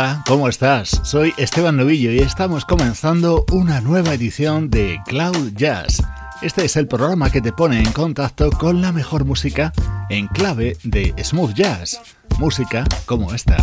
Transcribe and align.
Hola, 0.00 0.24
¿cómo 0.26 0.48
estás? 0.48 0.98
Soy 1.04 1.34
Esteban 1.36 1.76
Novillo 1.76 2.10
y 2.10 2.20
estamos 2.20 2.64
comenzando 2.64 3.44
una 3.52 3.82
nueva 3.82 4.14
edición 4.14 4.70
de 4.70 4.98
Cloud 5.04 5.52
Jazz. 5.52 6.02
Este 6.40 6.64
es 6.64 6.76
el 6.76 6.88
programa 6.88 7.30
que 7.30 7.42
te 7.42 7.52
pone 7.52 7.80
en 7.80 7.92
contacto 7.92 8.50
con 8.50 8.80
la 8.80 8.92
mejor 8.92 9.26
música 9.26 9.74
en 10.08 10.26
clave 10.28 10.78
de 10.84 11.14
smooth 11.22 11.52
jazz, 11.52 12.00
música 12.38 12.86
como 13.04 13.34
esta. 13.34 13.58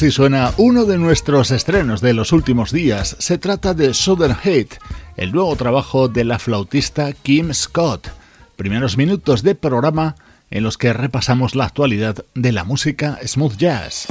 Así 0.00 0.10
suena 0.10 0.54
uno 0.56 0.86
de 0.86 0.96
nuestros 0.96 1.50
estrenos 1.50 2.00
de 2.00 2.14
los 2.14 2.32
últimos 2.32 2.72
días. 2.72 3.16
Se 3.18 3.36
trata 3.36 3.74
de 3.74 3.92
Southern 3.92 4.34
Hate, 4.42 4.78
el 5.18 5.30
nuevo 5.30 5.54
trabajo 5.56 6.08
de 6.08 6.24
la 6.24 6.38
flautista 6.38 7.12
Kim 7.12 7.52
Scott. 7.52 8.08
Primeros 8.56 8.96
minutos 8.96 9.42
de 9.42 9.54
programa 9.54 10.14
en 10.50 10.62
los 10.62 10.78
que 10.78 10.94
repasamos 10.94 11.54
la 11.54 11.66
actualidad 11.66 12.24
de 12.34 12.52
la 12.52 12.64
música 12.64 13.18
smooth 13.22 13.58
jazz. 13.58 14.06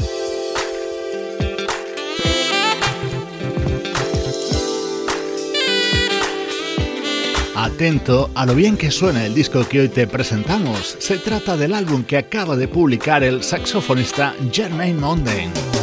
Atento 7.56 8.30
a 8.36 8.46
lo 8.46 8.54
bien 8.54 8.78
que 8.78 8.92
suena 8.92 9.26
el 9.26 9.34
disco 9.34 9.68
que 9.68 9.80
hoy 9.82 9.90
te 9.90 10.06
presentamos. 10.06 10.98
Se 11.00 11.18
trata 11.18 11.58
del 11.58 11.74
álbum 11.74 12.04
que 12.04 12.18
acaba 12.18 12.56
de 12.56 12.68
publicar 12.68 13.24
el 13.24 13.42
saxofonista 13.42 14.36
Jermaine 14.52 15.00
Mondain. 15.00 15.79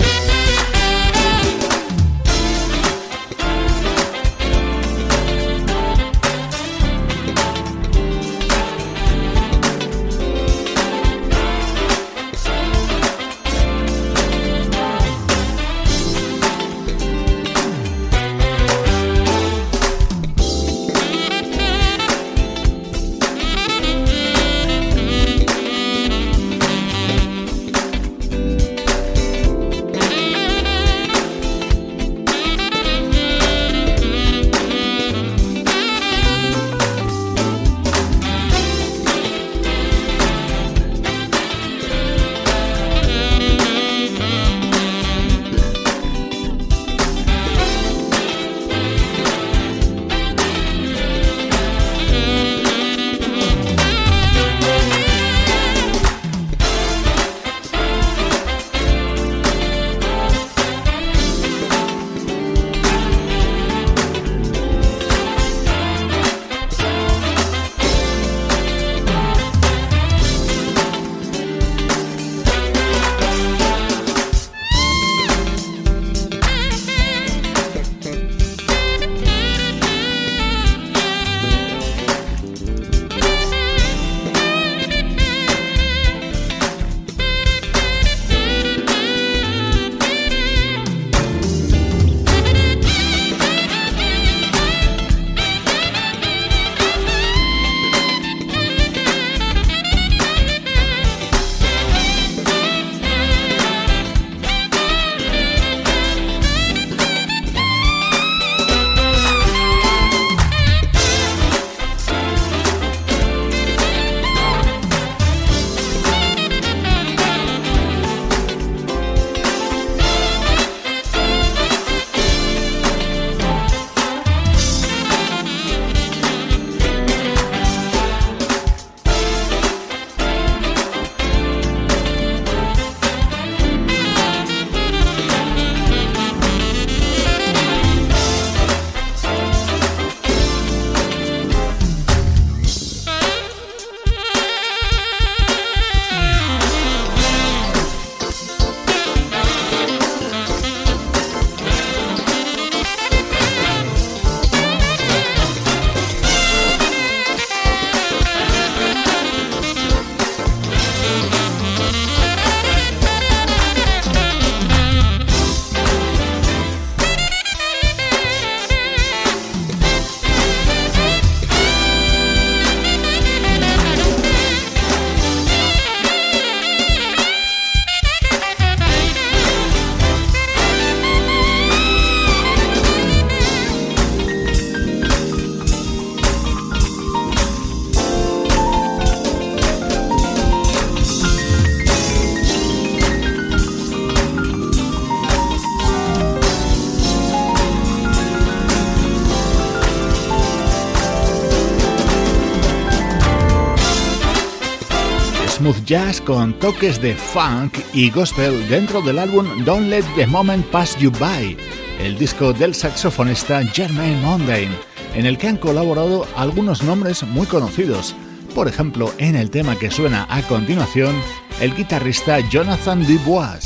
Jazz 205.86 206.20
con 206.20 206.52
toques 206.58 207.00
de 207.00 207.14
funk 207.14 207.78
y 207.94 208.10
gospel 208.10 208.68
dentro 208.68 209.00
del 209.00 209.20
álbum 209.20 209.64
Don't 209.64 209.88
Let 209.88 210.04
the 210.16 210.26
Moment 210.26 210.66
Pass 210.66 210.98
You 210.98 211.12
By, 211.12 211.56
el 212.00 212.18
disco 212.18 212.52
del 212.52 212.74
saxofonista 212.74 213.62
Jermaine 213.62 214.20
Mondain, 214.20 214.70
en 215.14 215.26
el 215.26 215.38
que 215.38 215.46
han 215.46 215.56
colaborado 215.56 216.26
algunos 216.36 216.82
nombres 216.82 217.22
muy 217.22 217.46
conocidos. 217.46 218.16
Por 218.54 218.66
ejemplo, 218.66 219.12
en 219.18 219.36
el 219.36 219.50
tema 219.50 219.78
que 219.78 219.90
suena 219.90 220.26
a 220.28 220.42
continuación, 220.42 221.14
el 221.60 221.74
guitarrista 221.74 222.40
Jonathan 222.40 223.06
Dubois. 223.06 223.65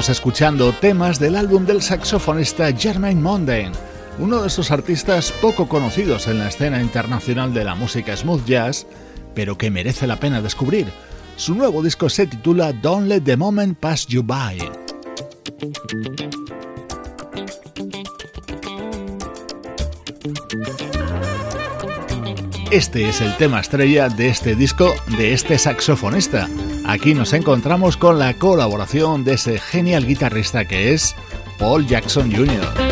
Estamos 0.00 0.16
escuchando 0.16 0.72
temas 0.72 1.20
del 1.20 1.36
álbum 1.36 1.66
del 1.66 1.82
saxofonista 1.82 2.72
Jermaine 2.72 3.20
Mondain, 3.20 3.72
uno 4.18 4.40
de 4.40 4.48
esos 4.48 4.70
artistas 4.70 5.30
poco 5.30 5.68
conocidos 5.68 6.26
en 6.26 6.38
la 6.38 6.48
escena 6.48 6.80
internacional 6.80 7.52
de 7.52 7.64
la 7.64 7.74
música 7.74 8.16
smooth 8.16 8.46
jazz, 8.46 8.86
pero 9.34 9.58
que 9.58 9.70
merece 9.70 10.06
la 10.06 10.16
pena 10.16 10.40
descubrir. 10.40 10.86
Su 11.36 11.54
nuevo 11.54 11.82
disco 11.82 12.08
se 12.08 12.26
titula 12.26 12.72
Don't 12.72 13.08
Let 13.08 13.20
the 13.24 13.36
Moment 13.36 13.76
Pass 13.76 14.06
You 14.06 14.22
By. 14.22 14.70
Este 22.70 23.06
es 23.06 23.20
el 23.20 23.36
tema 23.36 23.60
estrella 23.60 24.08
de 24.08 24.30
este 24.30 24.54
disco 24.54 24.94
de 25.18 25.34
este 25.34 25.58
saxofonista. 25.58 26.48
Aquí 26.90 27.14
nos 27.14 27.32
encontramos 27.34 27.96
con 27.96 28.18
la 28.18 28.34
colaboración 28.34 29.22
de 29.22 29.34
ese 29.34 29.60
genial 29.60 30.04
guitarrista 30.08 30.64
que 30.64 30.92
es 30.92 31.14
Paul 31.56 31.86
Jackson 31.86 32.32
Jr. 32.34 32.89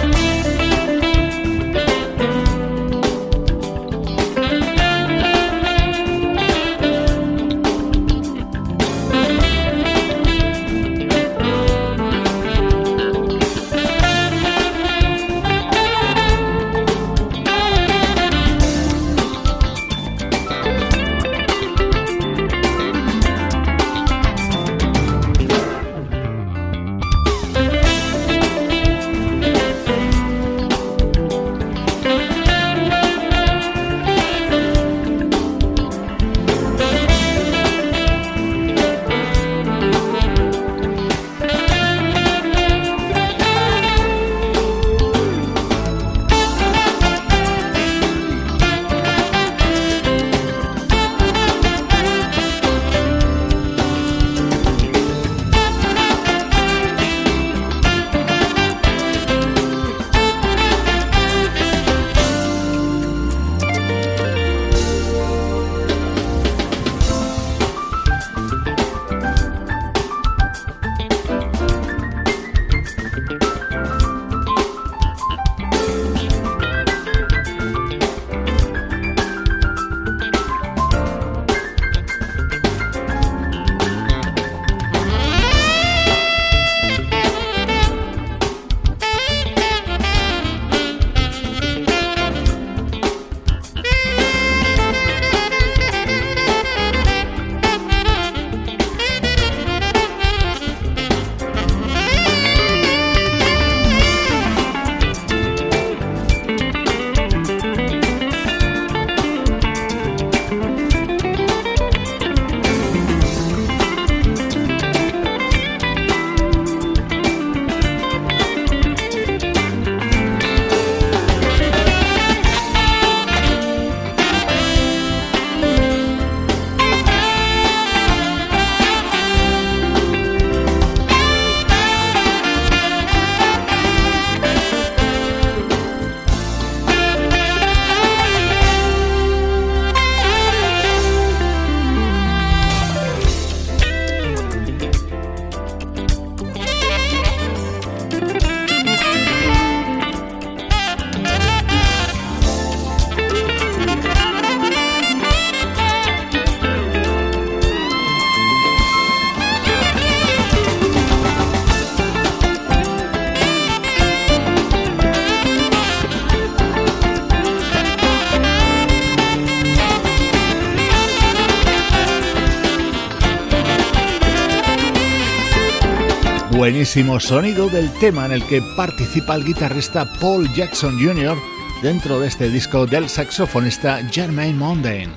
buenísimo 176.88 177.20
sonido 177.20 177.68
del 177.68 177.92
tema 178.00 178.24
en 178.24 178.32
el 178.32 178.42
que 178.44 178.62
participa 178.74 179.34
el 179.34 179.44
guitarrista 179.44 180.10
Paul 180.22 180.50
Jackson 180.54 180.98
Jr. 180.98 181.36
dentro 181.82 182.18
de 182.18 182.28
este 182.28 182.48
disco 182.48 182.86
del 182.86 183.10
saxofonista 183.10 184.00
Jermaine 184.10 184.56
Mondain. 184.56 185.10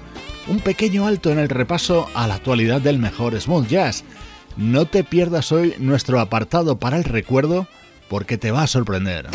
Un 0.50 0.60
pequeño 0.60 1.08
alto 1.08 1.32
en 1.32 1.40
el 1.40 1.48
repaso 1.48 2.10
a 2.14 2.28
la 2.28 2.36
actualidad 2.36 2.82
del 2.82 3.00
mejor 3.00 3.40
smooth 3.40 3.68
jazz. 3.68 4.04
No 4.58 4.86
te 4.86 5.06
pierdas 5.06 5.54
hoy 5.54 5.76
nuestro 5.80 6.20
apartado 6.20 6.78
para 6.78 6.98
el 6.98 7.06
recuerdo 7.06 7.68
porque 8.10 8.38
te 8.38 8.52
va 8.52 8.64
a 8.64 8.68
sorprender. 8.68 9.30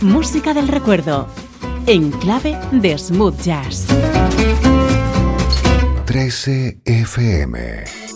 Música 0.00 0.52
del 0.52 0.66
recuerdo 0.66 1.28
en 1.86 2.10
clave 2.10 2.58
de 2.72 2.98
smooth 2.98 3.40
jazz. 3.40 3.86
13 6.06 6.80
FM 6.84 8.07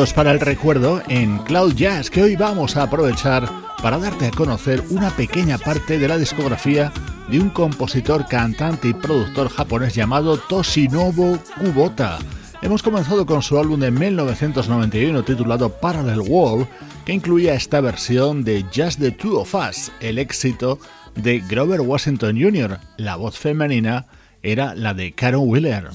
minutos 0.00 0.14
para 0.14 0.32
el 0.32 0.40
recuerdo 0.40 1.02
en 1.08 1.36
Cloud 1.38 1.74
Jazz 1.74 2.08
que 2.08 2.22
hoy 2.22 2.34
vamos 2.34 2.74
a 2.74 2.84
aprovechar 2.84 3.46
para 3.82 3.98
darte 3.98 4.28
a 4.28 4.30
conocer 4.30 4.82
una 4.88 5.10
pequeña 5.10 5.58
parte 5.58 5.98
de 5.98 6.08
la 6.08 6.16
discografía 6.16 6.90
de 7.28 7.38
un 7.38 7.50
compositor, 7.50 8.26
cantante 8.26 8.88
y 8.88 8.94
productor 8.94 9.50
japonés 9.50 9.94
llamado 9.94 10.38
Toshinobu 10.38 11.38
Kubota. 11.58 12.18
Hemos 12.62 12.82
comenzado 12.82 13.26
con 13.26 13.42
su 13.42 13.58
álbum 13.58 13.78
de 13.80 13.90
1991 13.90 15.22
titulado 15.22 15.68
Parallel 15.68 16.20
World, 16.20 16.66
que 17.04 17.12
incluía 17.12 17.52
esta 17.52 17.82
versión 17.82 18.42
de 18.42 18.64
Just 18.74 19.00
the 19.00 19.10
Two 19.10 19.38
of 19.38 19.54
Us, 19.54 19.92
el 20.00 20.18
éxito 20.18 20.78
de 21.14 21.40
Grover 21.40 21.82
Washington 21.82 22.40
Jr., 22.40 22.78
la 22.96 23.16
voz 23.16 23.38
femenina 23.38 24.06
era 24.42 24.74
la 24.74 24.94
de 24.94 25.12
Karen 25.12 25.42
Wheeler. 25.42 25.90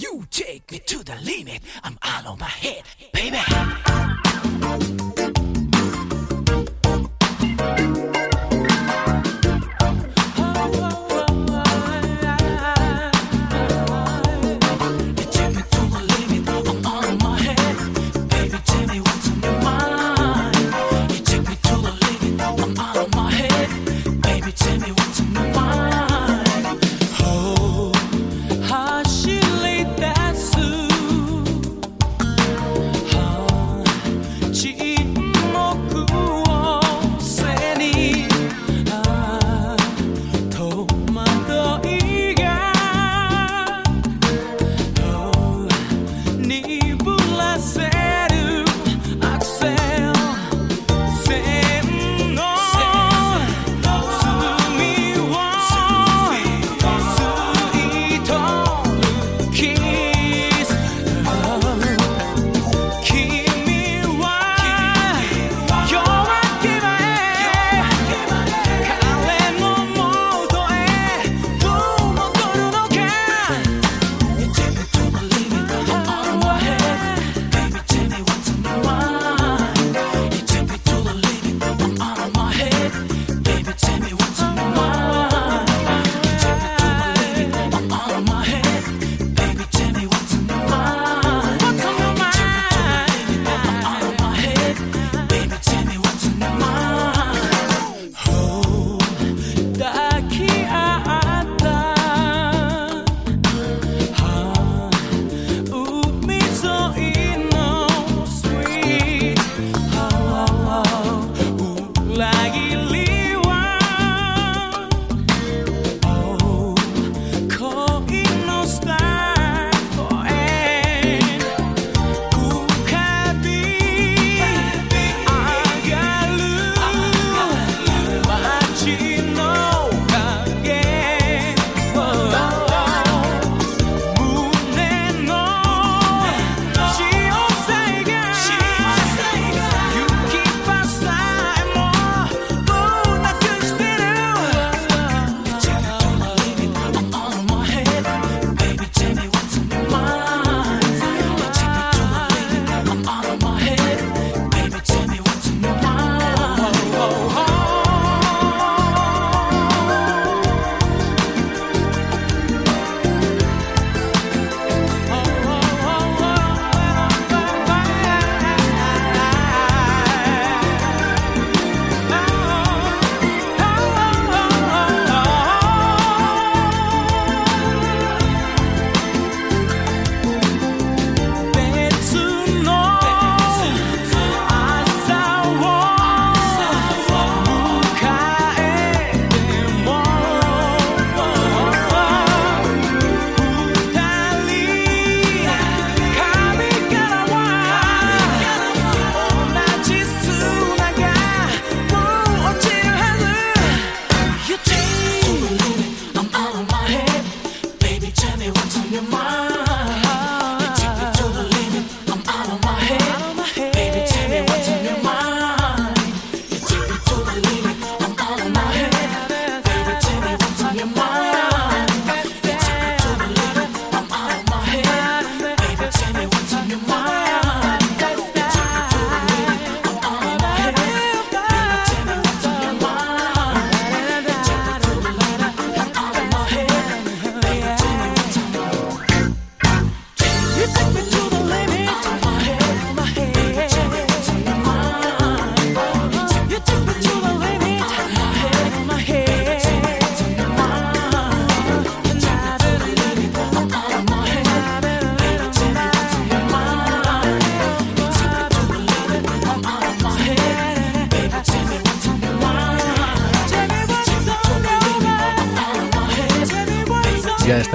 Me 0.71 0.79
to 0.79 1.03
the 1.03 1.15
limit, 1.23 1.61
I'm 1.83 1.97
out 2.01 2.25
of 2.25 2.39
my 2.39 2.47
head, 2.47 2.83
baby. 3.13 3.37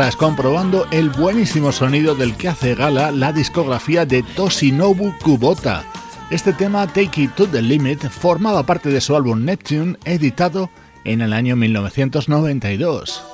Estás 0.01 0.17
comprobando 0.17 0.87
el 0.93 1.11
buenísimo 1.11 1.73
sonido 1.73 2.15
del 2.15 2.35
que 2.35 2.49
hace 2.49 2.75
gala 2.75 3.11
la 3.11 3.35
discografía 3.35 4.07
de 4.07 4.23
Toshinobu 4.23 5.13
Kubota. 5.19 5.85
Este 6.31 6.55
tema, 6.55 6.87
Take 6.87 7.25
It 7.25 7.35
to 7.35 7.47
the 7.47 7.61
Limit, 7.61 8.09
formaba 8.09 8.63
parte 8.63 8.89
de 8.89 9.03
su 9.03 9.15
álbum 9.15 9.45
Neptune, 9.45 9.99
editado 10.07 10.71
en 11.05 11.21
el 11.21 11.35
año 11.35 11.55
1992. 11.55 13.30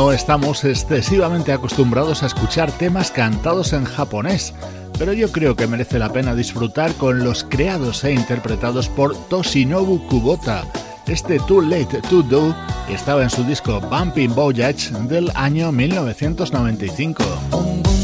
No 0.00 0.12
estamos 0.12 0.64
excesivamente 0.64 1.52
acostumbrados 1.52 2.22
a 2.22 2.26
escuchar 2.26 2.72
temas 2.72 3.10
cantados 3.10 3.74
en 3.74 3.84
japonés, 3.84 4.54
pero 4.98 5.12
yo 5.12 5.30
creo 5.30 5.56
que 5.56 5.66
merece 5.66 5.98
la 5.98 6.10
pena 6.10 6.34
disfrutar 6.34 6.94
con 6.94 7.22
los 7.22 7.44
creados 7.44 8.02
e 8.04 8.14
interpretados 8.14 8.88
por 8.88 9.14
Toshinobu 9.28 10.06
Kubota. 10.06 10.64
Este 11.06 11.38
Too 11.40 11.60
Late 11.60 12.00
to 12.08 12.22
Do 12.22 12.56
estaba 12.88 13.24
en 13.24 13.28
su 13.28 13.44
disco 13.44 13.78
Bumping 13.78 14.34
Voyage 14.34 14.90
del 15.02 15.30
año 15.34 15.70
1995. 15.70 17.99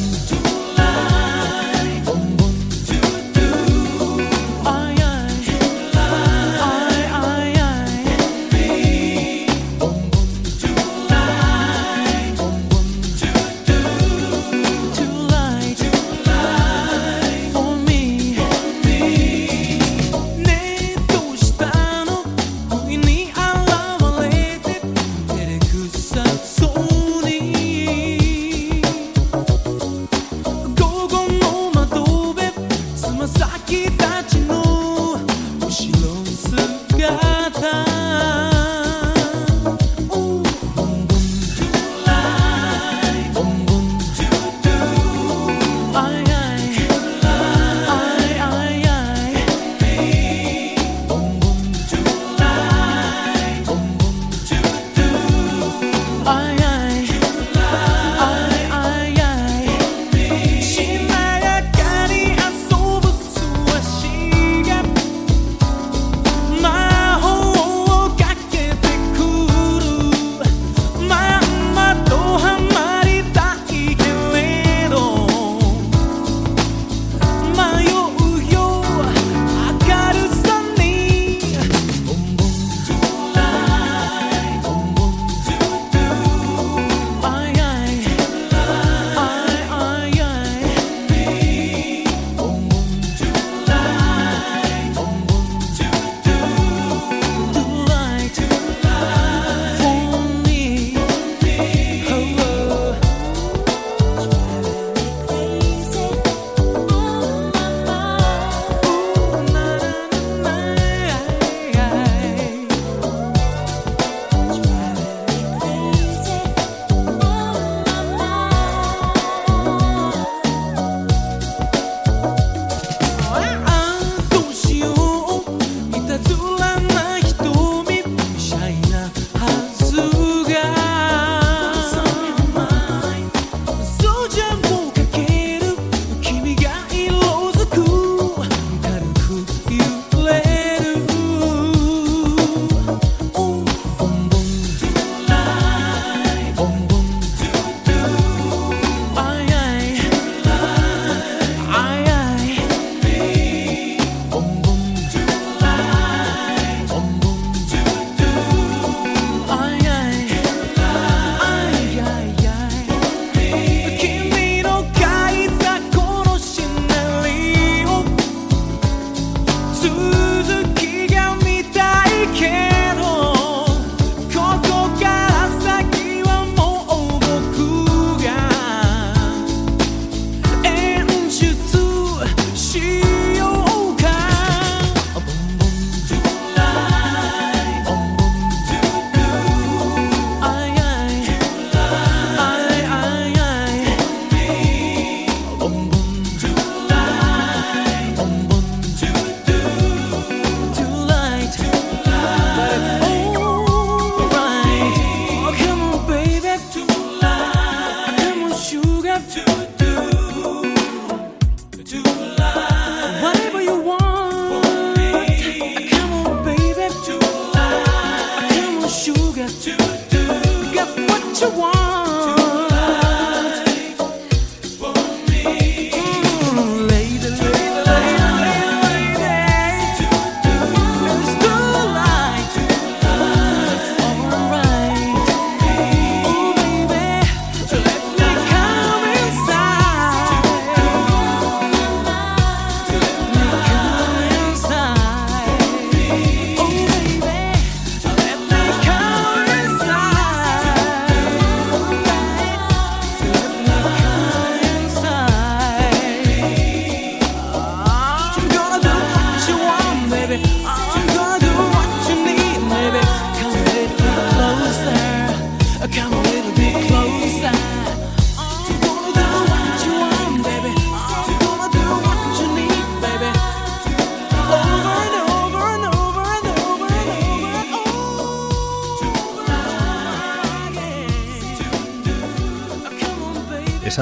Só 33.39 33.47
que 33.67 33.91
tá 33.93 34.23
de 34.23 34.41
novo. 34.41 34.96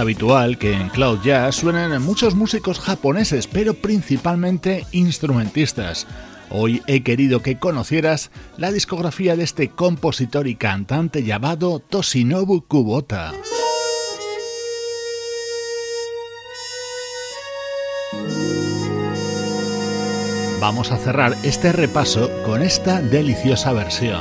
habitual 0.04 0.58
que 0.58 0.74
en 0.74 0.90
Cloud 0.90 1.20
Jazz 1.24 1.56
suenan 1.56 2.02
muchos 2.02 2.34
músicos 2.34 2.78
japoneses, 2.78 3.46
pero 3.46 3.72
principalmente 3.72 4.84
instrumentistas. 4.92 6.06
Hoy 6.50 6.82
he 6.86 7.02
querido 7.02 7.40
que 7.40 7.58
conocieras 7.58 8.30
la 8.58 8.70
discografía 8.70 9.34
de 9.34 9.44
este 9.44 9.70
compositor 9.70 10.46
y 10.46 10.56
cantante 10.56 11.22
llamado 11.22 11.78
Toshinobu 11.78 12.66
Kubota. 12.66 13.32
Vamos 20.60 20.92
a 20.92 20.98
cerrar 20.98 21.34
este 21.44 21.72
repaso 21.72 22.30
con 22.44 22.60
esta 22.60 23.00
deliciosa 23.00 23.72
versión. 23.72 24.20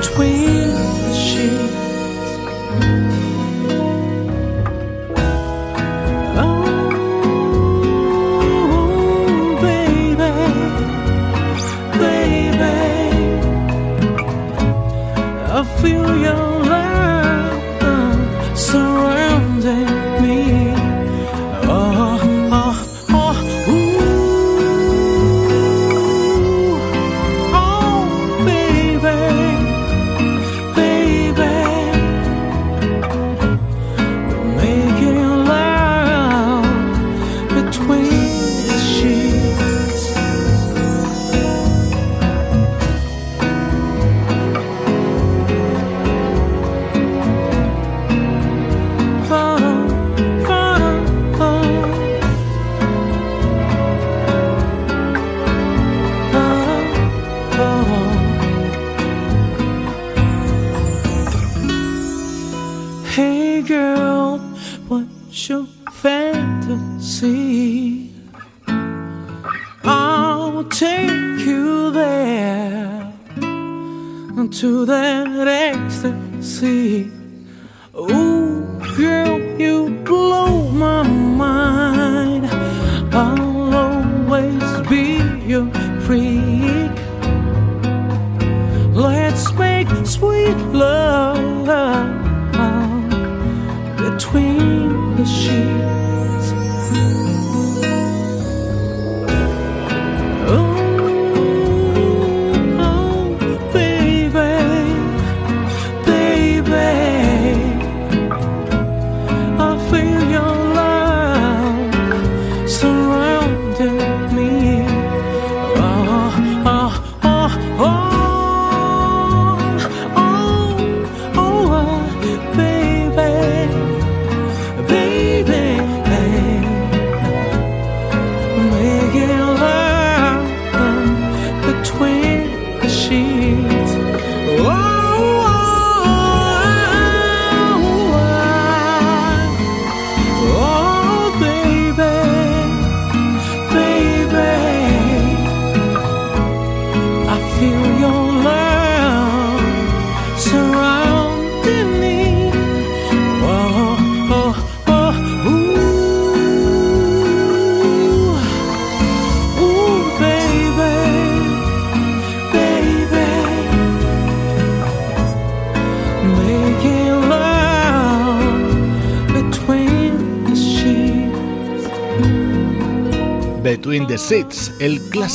between 0.00 0.68
the 0.74 1.14
sheets. 1.14 1.74
Oh, 6.38 6.78
baby, 9.62 10.32
baby, 11.98 12.76
I 15.52 15.64
feel 15.80 16.16
your. 16.18 16.55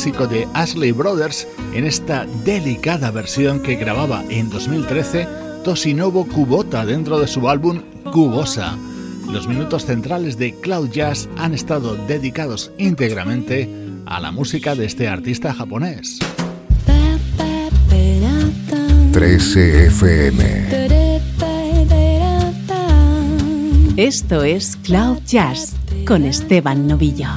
Clásico 0.02 0.26
de 0.26 0.48
Ashley 0.52 0.90
Brothers, 0.90 1.46
en 1.74 1.84
esta 1.84 2.26
delicada 2.44 3.12
versión 3.12 3.62
que 3.62 3.76
grababa 3.76 4.24
en 4.30 4.50
2013 4.50 5.28
Tosinovo 5.62 6.26
Kubota 6.26 6.84
dentro 6.84 7.20
de 7.20 7.28
su 7.28 7.48
álbum 7.48 7.82
Cubosa. 8.12 8.76
Los 9.30 9.46
minutos 9.46 9.86
centrales 9.86 10.36
de 10.38 10.56
Cloud 10.56 10.90
Jazz 10.90 11.28
han 11.36 11.54
estado 11.54 11.94
dedicados 11.94 12.72
íntegramente 12.78 13.70
a 14.04 14.18
la 14.18 14.32
música 14.32 14.74
de 14.74 14.86
este 14.86 15.06
artista 15.06 15.54
japonés. 15.54 16.18
13 19.12 19.86
FM. 19.86 20.66
Esto 23.96 24.42
es 24.42 24.76
Cloud 24.82 25.18
Jazz 25.24 25.76
con 26.04 26.24
Esteban 26.24 26.88
Novillo. 26.88 27.28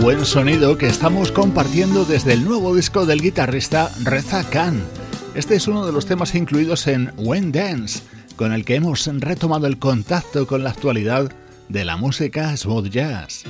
Buen 0.00 0.24
sonido 0.24 0.78
que 0.78 0.86
estamos 0.86 1.32
compartiendo 1.32 2.04
desde 2.04 2.32
el 2.32 2.44
nuevo 2.44 2.74
disco 2.74 3.04
del 3.04 3.20
guitarrista 3.20 3.90
Reza 4.04 4.48
Khan. 4.48 4.80
Este 5.34 5.56
es 5.56 5.66
uno 5.66 5.84
de 5.84 5.92
los 5.92 6.06
temas 6.06 6.36
incluidos 6.36 6.86
en 6.86 7.12
When 7.16 7.50
Dance, 7.50 8.02
con 8.36 8.52
el 8.52 8.64
que 8.64 8.76
hemos 8.76 9.06
retomado 9.06 9.66
el 9.66 9.78
contacto 9.78 10.46
con 10.46 10.62
la 10.62 10.70
actualidad 10.70 11.32
de 11.68 11.84
la 11.84 11.96
música 11.96 12.56
smooth 12.56 12.88
jazz. 12.88 13.42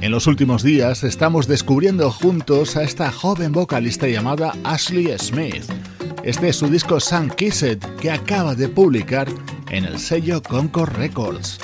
En 0.00 0.10
los 0.10 0.26
últimos 0.26 0.62
días 0.64 1.04
estamos 1.04 1.46
descubriendo 1.46 2.10
juntos 2.10 2.76
a 2.76 2.82
esta 2.82 3.12
joven 3.12 3.52
vocalista 3.52 4.08
llamada 4.08 4.54
Ashley 4.64 5.16
Smith 5.18 5.64
este 6.24 6.48
es 6.48 6.56
su 6.56 6.68
disco 6.68 7.00
Sun 7.00 7.30
Kissed 7.30 7.78
que 8.00 8.10
acaba 8.10 8.54
de 8.54 8.68
publicar 8.68 9.28
en 9.70 9.84
el 9.84 9.98
sello 9.98 10.42
Concord 10.42 10.96
Records. 10.96 11.58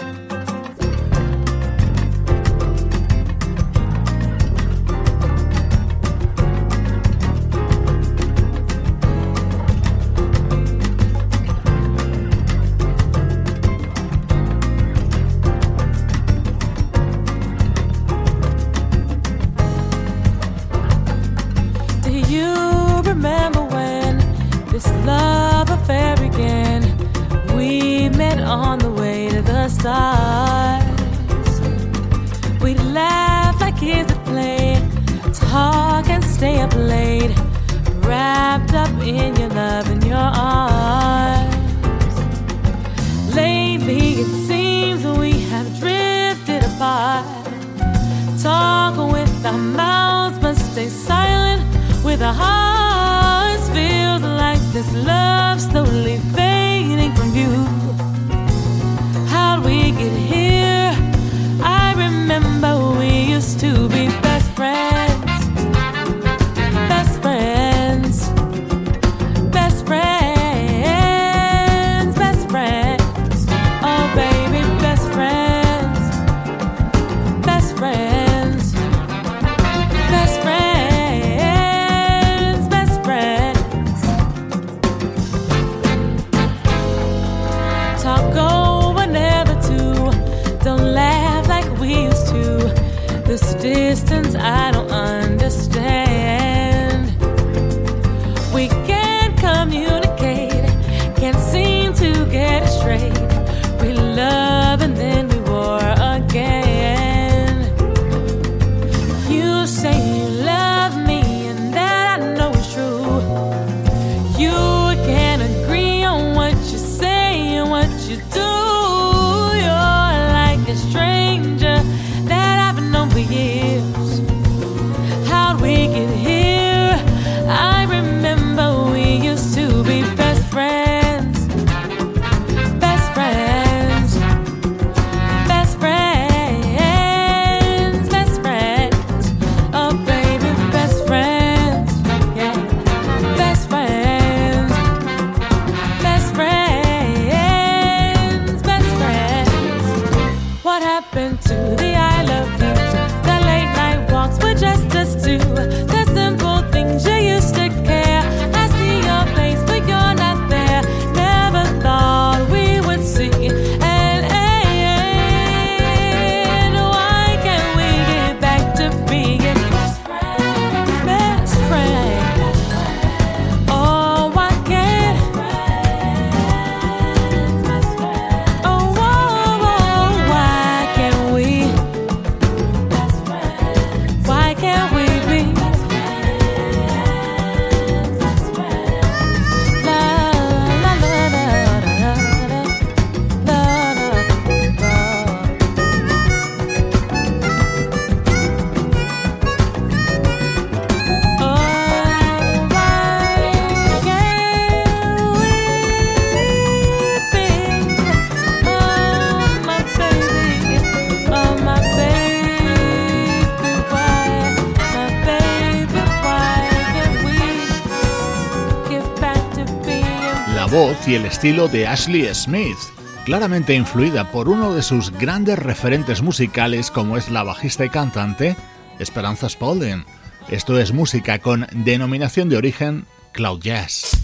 Y 221.07 221.15
el 221.15 221.25
estilo 221.25 221.69
de 221.69 221.87
Ashley 221.87 222.29
Smith, 222.35 222.77
claramente 223.25 223.75
influida 223.75 224.33
por 224.33 224.49
uno 224.49 224.75
de 224.75 224.83
sus 224.83 225.13
grandes 225.13 225.57
referentes 225.57 226.21
musicales 226.21 226.91
como 226.91 227.17
es 227.17 227.31
la 227.31 227.45
bajista 227.45 227.85
y 227.85 227.91
cantante 227.91 228.57
Esperanza 228.99 229.49
Spalding. 229.49 230.05
Esto 230.49 230.77
es 230.81 230.93
música 230.93 231.39
con 231.39 231.69
denominación 231.73 232.49
de 232.49 232.57
origen 232.57 233.07
Cloud 233.31 233.61
Jazz. 233.61 234.19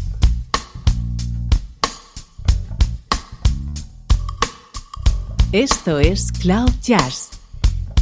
Esto 5.53 6.01
es 6.01 6.33
Cloud 6.33 6.73
Jazz, 6.83 7.31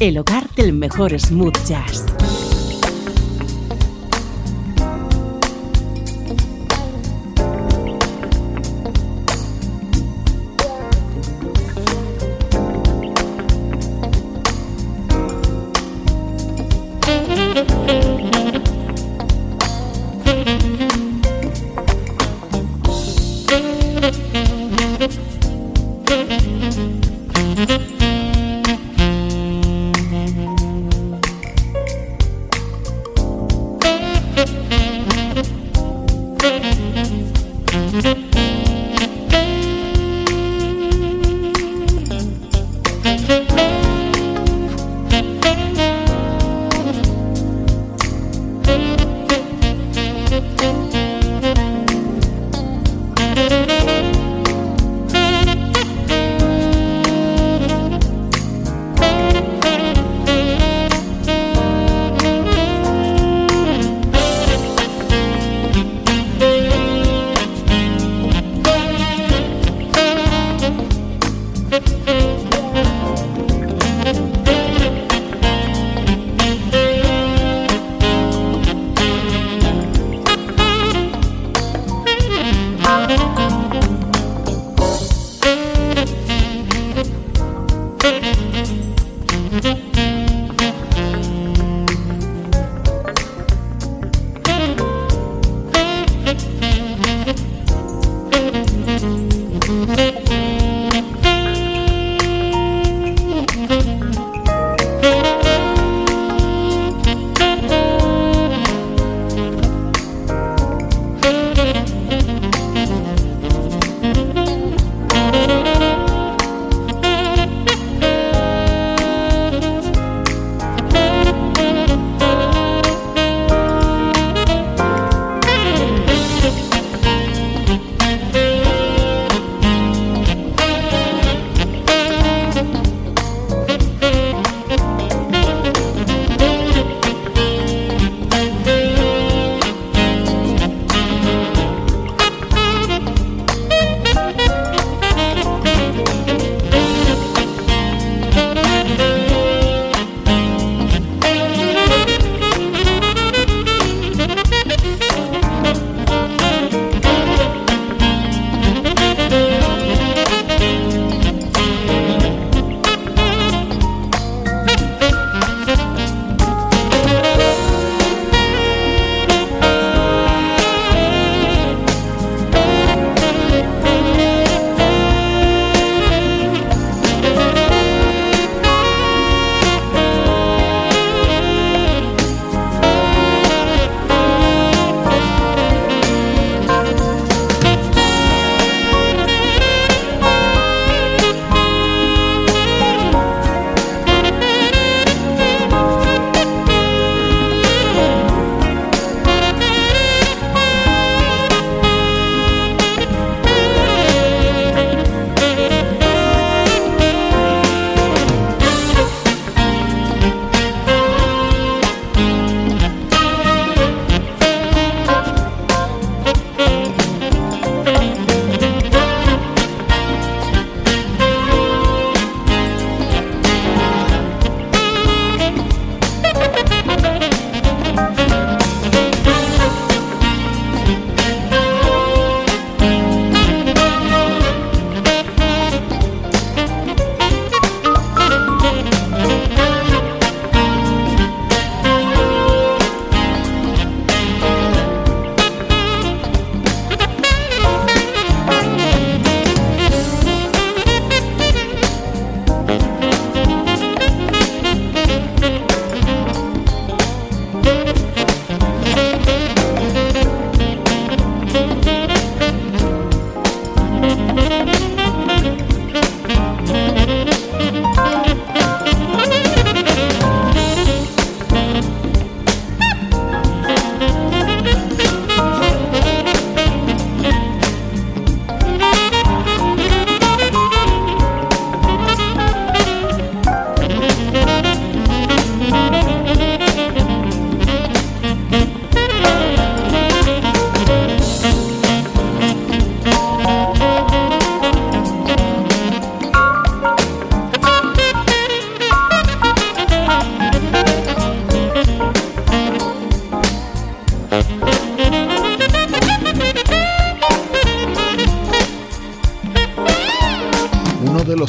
el 0.01 0.16
hogar 0.16 0.49
del 0.55 0.72
mejor 0.72 1.20
smooth 1.20 1.59
jazz. 1.66 2.07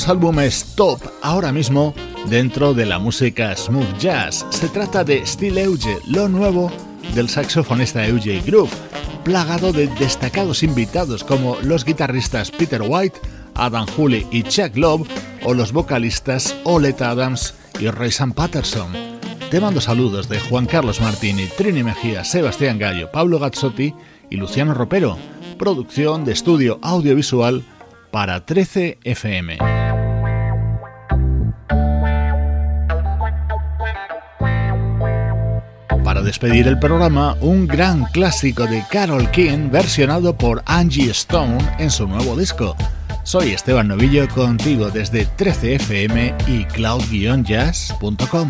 Los 0.10 0.16
álbumes 0.16 0.66
top 0.76 1.00
ahora 1.22 1.52
mismo 1.52 1.94
dentro 2.30 2.74
de 2.74 2.88
la 2.88 2.98
música 2.98 3.56
smooth 3.56 3.98
jazz. 4.00 4.44
Se 4.50 4.68
trata 4.68 5.04
de 5.04 5.24
Steel 5.24 5.60
Euge, 5.60 6.00
lo 6.08 6.28
nuevo 6.28 6.72
del 7.14 7.30
saxofonista 7.30 8.08
Euge 8.08 8.42
Groove, 8.42 8.72
plagado 9.24 9.72
de 9.72 9.86
destacados 9.86 10.64
invitados 10.64 11.24
como 11.24 11.58
los 11.62 11.86
guitarristas 11.86 12.50
Peter 12.50 12.82
White, 12.82 13.20
Adam 13.54 13.86
Hooley 13.96 14.26
y 14.32 14.42
Chuck 14.42 14.76
Love, 14.78 15.08
o 15.44 15.54
los 15.54 15.72
vocalistas 15.72 16.56
Oleta 16.64 17.12
Adams 17.12 17.54
y 17.80 17.88
Rayson 17.88 18.32
Patterson. 18.32 18.92
Te 19.52 19.62
mando 19.62 19.80
saludos 19.80 20.28
de 20.28 20.40
Juan 20.40 20.66
Carlos 20.66 21.02
Martini, 21.02 21.46
Trini 21.56 21.84
Mejía, 21.84 22.24
Sebastián 22.24 22.80
Gallo, 22.80 23.12
Pablo 23.12 23.38
Gazzotti 23.38 23.94
y 24.32 24.38
Luciano 24.38 24.74
Ropero. 24.74 25.20
Producción 25.60 26.26
de 26.26 26.32
estudio 26.32 26.80
audiovisual 26.82 27.64
para 28.12 28.44
13 28.44 28.98
FM. 29.04 29.79
Para 36.04 36.22
despedir 36.22 36.68
el 36.68 36.80
programa, 36.80 37.36
un 37.42 37.68
gran 37.68 38.06
clásico 38.06 38.66
de 38.66 38.84
Carol 38.90 39.30
King 39.32 39.70
versionado 39.72 40.36
por 40.36 40.64
Angie 40.66 41.12
Stone 41.12 41.58
en 41.78 41.92
su 41.92 42.08
nuevo 42.08 42.36
disco. 42.36 42.76
Soy 43.24 43.52
Esteban 43.52 43.88
Novillo 43.88 44.28
contigo 44.30 44.90
desde 44.90 45.28
13fm 45.28 46.34
y 46.48 46.66
cloud-jazz.com. 46.66 48.50